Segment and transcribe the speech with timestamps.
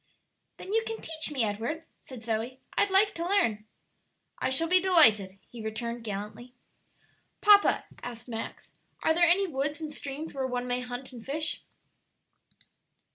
[0.57, 3.65] "Then you can teach me, Edward," said Zoe; "I'd like to learn."
[4.39, 6.55] "I shall be delighted," he returned, gallantly.
[7.39, 8.71] "Papa," asked Max,
[9.03, 11.61] "are there any woods and streams where one may hunt and fish?"